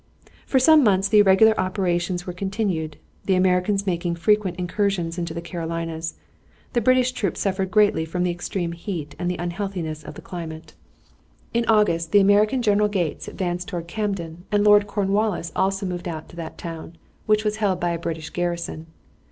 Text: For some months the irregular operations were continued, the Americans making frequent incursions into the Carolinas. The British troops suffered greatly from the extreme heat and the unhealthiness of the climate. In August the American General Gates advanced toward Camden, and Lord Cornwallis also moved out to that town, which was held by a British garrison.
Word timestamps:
For 0.47 0.57
some 0.57 0.83
months 0.83 1.07
the 1.07 1.19
irregular 1.19 1.53
operations 1.59 2.25
were 2.25 2.33
continued, 2.33 2.97
the 3.25 3.35
Americans 3.35 3.85
making 3.85 4.15
frequent 4.15 4.57
incursions 4.57 5.19
into 5.19 5.31
the 5.31 5.43
Carolinas. 5.43 6.15
The 6.73 6.81
British 6.81 7.11
troops 7.11 7.41
suffered 7.41 7.69
greatly 7.69 8.03
from 8.03 8.23
the 8.23 8.31
extreme 8.31 8.71
heat 8.71 9.15
and 9.19 9.29
the 9.29 9.37
unhealthiness 9.37 10.01
of 10.01 10.15
the 10.15 10.21
climate. 10.23 10.73
In 11.53 11.65
August 11.67 12.11
the 12.13 12.19
American 12.19 12.63
General 12.63 12.87
Gates 12.89 13.27
advanced 13.27 13.67
toward 13.67 13.87
Camden, 13.87 14.43
and 14.51 14.63
Lord 14.63 14.87
Cornwallis 14.87 15.51
also 15.55 15.85
moved 15.85 16.07
out 16.07 16.27
to 16.29 16.35
that 16.35 16.57
town, 16.57 16.95
which 17.27 17.45
was 17.45 17.57
held 17.57 17.79
by 17.79 17.91
a 17.91 17.99
British 17.99 18.31
garrison. 18.31 18.87